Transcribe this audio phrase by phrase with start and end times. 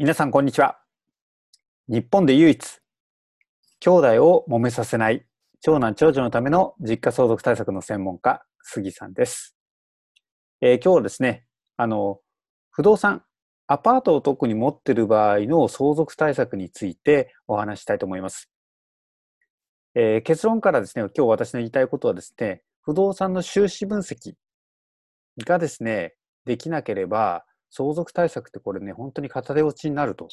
[0.00, 0.78] 皆さんこんにちは。
[1.88, 2.78] 日本で唯一
[3.80, 5.26] 兄弟を揉めさせない
[5.60, 9.56] 長男長女のための実家相続対策の専門家杉さんです、
[10.60, 12.20] えー今日はですねあの
[12.70, 13.24] 不動産
[13.66, 18.48] アパートを特に持っている場合の相続対策についてお話したいと思います、
[19.96, 24.34] えー結論からですね今日私の言いたいことはですね不動産の収支分析
[25.44, 30.28] がですねできなければ相続対策ってこれね、本当に片手落ちになると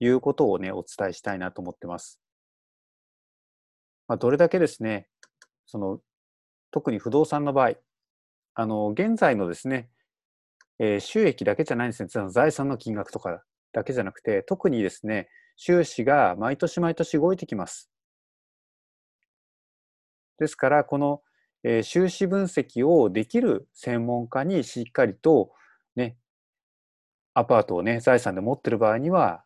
[0.00, 2.20] いうことをね、お伝えしたいなと思ってます。
[4.08, 5.08] まあ、どれだけですね、
[5.66, 6.00] その、
[6.70, 7.72] 特に不動産の場合、
[8.54, 9.90] あの、現在のですね、
[10.78, 13.42] えー収益だけじゃないんですね、その財産の金額とか
[13.72, 17.90] だけじゃなくて、特にですね、収支が毎年毎年動いてきます。
[20.38, 21.22] ですから、この、
[21.64, 25.52] えー収支分析をできる専門家にしっかりと
[25.96, 26.16] ね、
[27.38, 29.44] アパートをね、財産で持ってる場合には、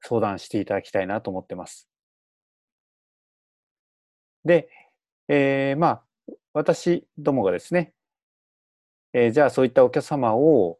[0.00, 1.88] 相談していただきたいなと思ってます。
[4.44, 4.68] で、
[5.26, 6.02] えーまあ、
[6.52, 7.94] 私どもがですね、
[9.12, 10.78] えーじゃあそういったお客様を、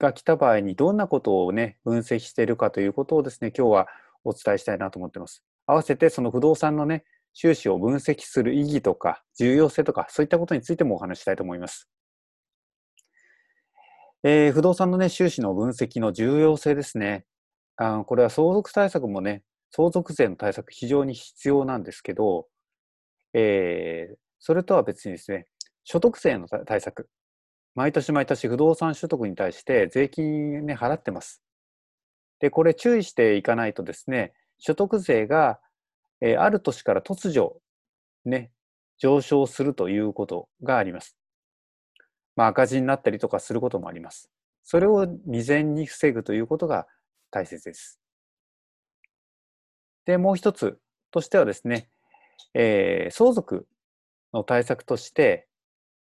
[0.00, 3.88] が来た場合にどんなことをね、分析しているかということをですね、今日は
[4.24, 5.44] お伝えしたいなと思ってます。
[5.66, 11.88] 合わせてその不動産のね、収支を分析する意義とか重要性とかそういったことについてもお話ししたいと思います。
[14.22, 17.24] えー不動産のね、収支の分析の重要性ですね。
[17.76, 22.46] あのこれは相続対策もね、相続税の対策非常に必要なんですけど、
[23.34, 25.46] えーそれとは別にですね、
[25.84, 27.08] 所得税の対策。
[27.76, 31.42] 毎年毎年不動産所得に対して税金ね、払ってます。
[32.40, 35.60] で、これ注意していかないとですね、所得税が、
[36.22, 37.60] えーある年から突如、
[38.26, 38.52] ね、
[38.98, 41.16] 上昇するということがあります。
[42.40, 44.30] まあ、赤字になったりとかすることもあります。
[44.64, 46.86] それを未然に防ぐということが
[47.30, 48.00] 大切です。
[50.06, 51.90] で、もう一つとしてはですね、
[52.54, 53.68] えー相続
[54.32, 55.48] の対策として、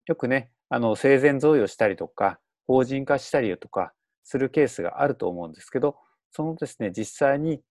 [0.07, 3.93] よくね、あの生前贈与したりとか、法人化したりとか
[4.25, 5.97] するケースがあると思うんですけど、
[6.33, 7.63] そのですね、実際に、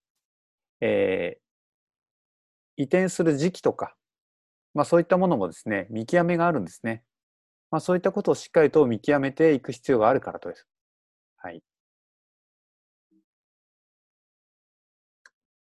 [0.79, 1.45] えー
[2.77, 3.97] 移転する時期とか、
[4.73, 7.03] まあそういったものもですね、見極めがあるんですね。
[7.75, 10.65] まあ、そういったことをしっかりと見極めていく必要があるからとです。
[11.37, 11.63] はい。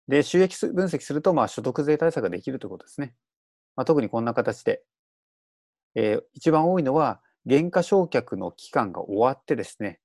[0.09, 3.15] で、収益分析すると、まあ、所得税対策ができるということですね。
[3.77, 4.85] まあ、特にこんな形で、
[5.95, 10.01] えー一番多いのは、減価償却の期間が終わってですね、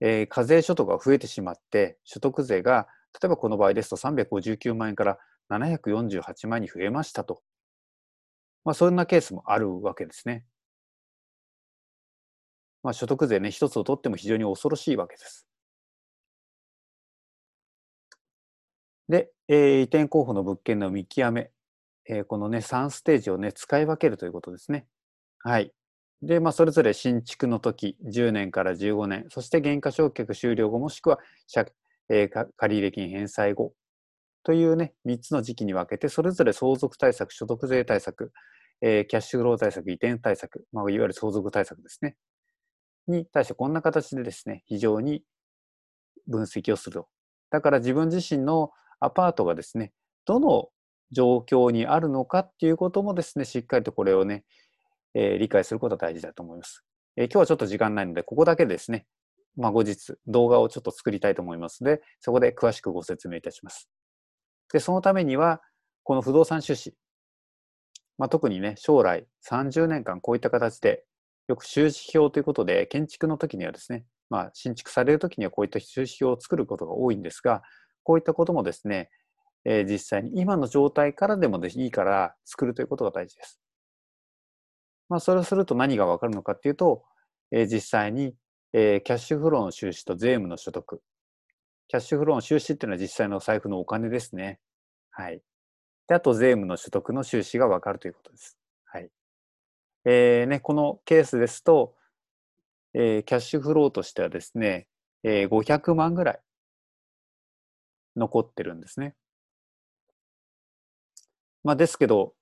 [0.00, 2.88] えー課税所得が増えてしまって、所得税が、
[3.22, 5.18] 例えばこの場合ですと359万円から
[5.48, 7.42] 748万円に増えましたと。
[8.64, 10.44] まあ、そんなケースもあるわけですね。
[12.84, 15.48] まあ、所得税ね、一つを取っても非常に恐ろしいわけです。
[19.08, 21.50] で、えー移転候補の物件の見極め、
[22.08, 24.86] えーこのね、3ステージをね、使い分けるということですね。
[25.40, 25.72] はい。
[26.22, 31.18] で、まあ、それぞれ新築の時、10年から15年、そして減価償却終了後、もしくは
[31.54, 31.70] 借、
[32.10, 33.74] えー借入金返済後
[34.44, 38.32] というね、3つの時期に分けて、それぞれ相続対策、所得税対策、
[38.82, 42.16] えーキャッシュフロー対策、移転対策、まあ、いわゆる相続対策ですね。
[43.06, 45.22] に対してこんな形でですね、非常に
[46.26, 47.08] 分析をすると。
[47.50, 48.70] だから自分自身の
[49.00, 49.92] アパートがですね、
[50.24, 50.68] どの
[51.12, 54.44] 状況にあるのかっていうこともですね、しっかりとこれをね、
[55.14, 56.84] えー理解することが大事だと思います。
[57.16, 59.06] えー今日はちょっと時間ないので、ここだけですね、
[59.56, 63.88] まあ、後日動画をちょっと作りたいと思いますので、そこで詳しくご説明いたします。
[64.72, 65.60] で、そのためには、
[66.02, 66.94] この不動産収支、
[68.18, 71.04] まあ、特にね、将来30年間こういった形で
[71.48, 77.62] よく収支表ということで、建築の時にはですね、まあ、新築される時にはこういった収支表を作ることが多いんですが、
[78.02, 79.10] こういったこともですね、
[79.64, 83.60] えー実際に今の状態からでもでいいから作るということが大事です。
[85.08, 87.04] まあ、それをすると何がわかるのかっていうと、
[87.50, 88.34] えー実際に、
[88.72, 91.02] えーキャッシュフローの収支と税務の所得。
[91.88, 94.60] キャッシュフローの収支っていうのは実際の財布のお金ですね。
[95.10, 95.42] はい。
[96.08, 98.58] で、あと税務の所得の収支がわかるということです。
[100.04, 101.94] えーね、このケースですと、
[102.92, 104.86] えーキャッシュフローとしてはですね、
[105.22, 106.40] えー500万ぐらい
[108.16, 109.14] 残ってるんですね。
[111.62, 112.34] まあ、ですけど、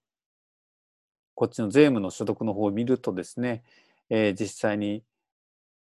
[1.34, 3.62] こっちの税務の所得の方を見るとですね、
[4.10, 5.04] えー実際に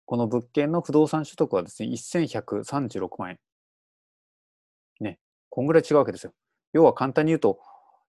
[0.06, 3.38] この物件の不動産所得はですね、1136万円。
[5.00, 5.18] ね、
[5.50, 6.32] こんぐらい違うわけですよ。
[6.72, 7.60] 要は簡単に言うと、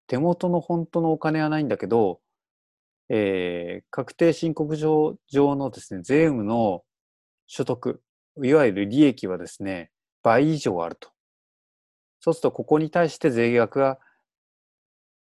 [0.07, 2.21] 手元の本当のお金はないんだけど、
[3.09, 6.83] えー確定申告上上のですね、税務の
[7.47, 8.01] 所得、
[8.43, 9.91] いわゆる利益はですね、
[10.23, 11.09] 倍以上あると。
[12.19, 13.99] そうすると、ここに対して税額が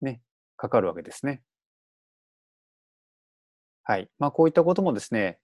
[0.01, 0.23] ね、
[0.57, 1.43] かかるわけですね。
[3.85, 4.09] はい。
[4.19, 5.39] まあ、こういったこともですね、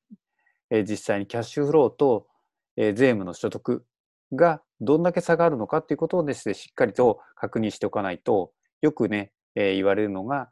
[0.70, 2.26] え実際にキャッシュフローと、
[2.76, 3.84] え税務の所得
[4.32, 10.48] がどんだけ差があるのかっていうことをですね、しっかりと確認しておかないと、よくね、え言われるのが、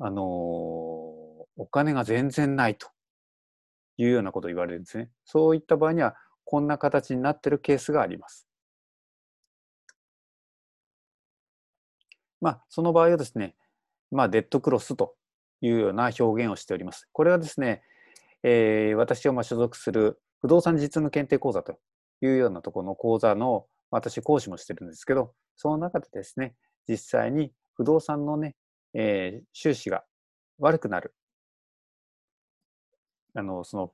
[0.00, 2.88] あの、お金が全然ないと
[3.98, 5.10] いうようなことを言われるんですね。
[5.24, 8.48] そういった場合には、こんな形になっているケースがあります。
[12.40, 13.54] まあ、その場合はですね、
[14.10, 15.14] まあ、デッドクロスと
[15.60, 17.06] いうような表現をしております。
[17.12, 17.82] これはですね、
[18.42, 21.78] えー、私が所属する不動産実務検定講座と
[22.22, 26.54] いうようなところの講座の私講師もしてるんですけど、その中でですね、
[26.88, 28.56] 実際に不動産のね、
[28.94, 30.04] えー、収支が
[30.58, 31.14] 悪くなる、
[33.34, 33.92] あの、その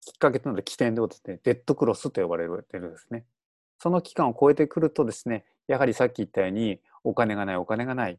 [0.00, 3.24] きっかけとなる起点でですね、デッドクロスと呼ばれてるんですね。
[3.78, 8.18] その期間を超えてくるとですね、やはりさっき言ったように、お金がない、お金がない、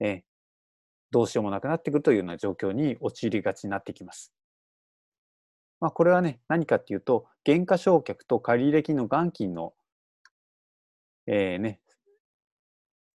[0.00, 0.22] え
[1.10, 4.32] どうしようもなくなってくるというような状況に陥りがちになってきます。
[5.78, 9.74] まあ、これはね、何かっていうと、減価償却と借入金の元金の、
[11.26, 11.80] えー、ね、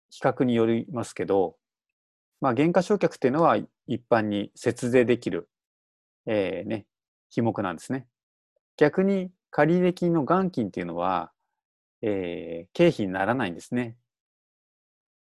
[0.09, 1.57] 比較によりますけど、
[2.43, 3.55] まあ、減価償却っていうのは
[3.87, 5.47] 一般に節税できる、
[6.25, 6.85] えー、ね、
[7.29, 8.05] 品目なんですね。
[8.75, 11.31] 逆に借入金の元金っていうのは、
[12.01, 13.95] えー、経費にならないんですね。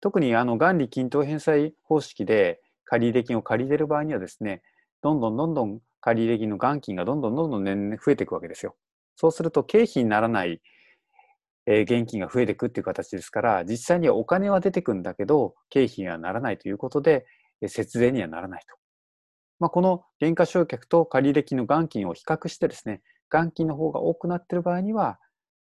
[0.02, 4.64] 特にあの元利均等返済方式で借入金を借りれる場合にはですね、
[5.04, 8.76] どんどんどんどん借入金の元金がどんどんどんどん年々増えていくわけですよ。
[9.16, 10.60] そうすると経費にならない、
[11.66, 17.26] えー、現金が増えていくっていう形ですから、実際にはお金は出てくるんだけど、経費にはならないということで、
[17.62, 18.76] えー、節税にはならないと。
[19.60, 25.20] まあ、この減価償却と借入金の元金を比較してですね、元金の方が多くなっている場合には、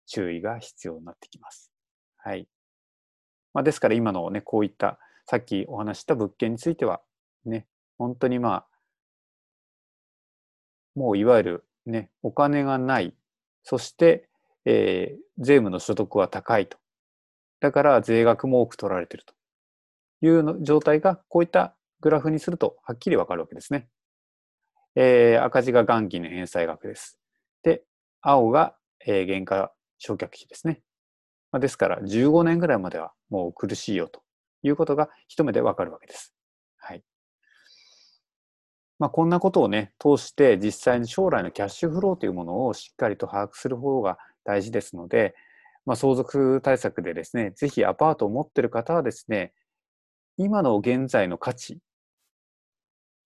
[0.07, 1.71] 注意が必要になってきます。
[2.17, 2.47] はい。
[3.53, 7.01] まあ、ですから今のね、こういったさっきお話した物件については、
[7.45, 7.67] ね、
[7.97, 8.67] 本当にまあ、
[10.95, 13.13] もういわゆるね、お金がない、
[13.63, 14.29] そして、
[14.69, 16.77] えー、税務の所得は高いと。
[17.61, 19.33] だから税額も多く取られていると
[20.25, 23.87] いう状態が、こういったグラフにするとはっきりわかるわけですね。
[24.95, 27.17] えー、赤字が元金の返済額です。
[27.63, 27.83] で、
[28.21, 28.75] 青が、
[29.05, 29.71] えー、原価
[30.05, 30.81] 償却費ですね。
[31.53, 34.21] まあ、ですから15年ぐらいまではもう苦しいよと
[34.63, 36.33] いうことが一目でわかるわけです。
[36.75, 37.03] はい。
[38.99, 44.17] まあ、こんなことをね、通して実際に将来のキャッシュフローというものをしっかりと把握する方が
[44.47, 45.35] 大事ですので、
[45.85, 49.53] まあ、相続対策でですね、ぜひアパートを持っている方はですね、
[50.37, 51.79] 今の現在の価値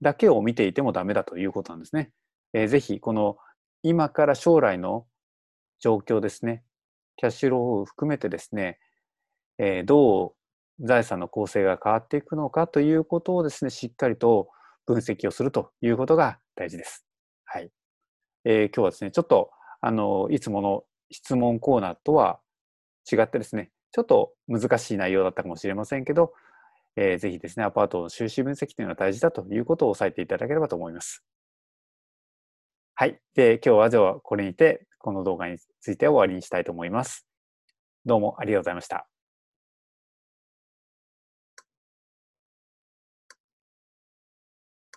[0.02, 2.12] だけを見ていてもダメだということなんですね。
[2.54, 3.38] えー、ぜひこの
[3.84, 5.06] 今から将来の
[5.80, 6.64] 状況ですね。
[7.18, 8.80] キャッシュローを含めてですね、
[9.60, 10.34] えー、ど
[10.80, 14.50] う財産の構成が変わっていくのかということをですね、しっかりと
[14.88, 17.06] 分析をするということが大事です。
[17.46, 17.70] はい。
[18.44, 19.52] えー、今日はですね、ちょっと、
[19.82, 22.40] あの、いつもの質問コーナーとは
[23.12, 26.34] 違ってですね、ちょっと難しい内容だったかもしれませんけど、
[26.96, 31.24] えー、ぜひですね、アパートの収支分析というのは大事だということを押さえていただければと思います。
[32.96, 33.20] はい。
[33.36, 37.26] で、今日はじゃあこれにて、この動画について終わりにしたいと思います。
[38.06, 39.11] どうもありがとうございました。